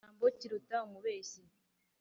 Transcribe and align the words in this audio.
Igisambo 0.03 0.25
kiruta 0.39 0.75
umubeshyi, 0.87 1.41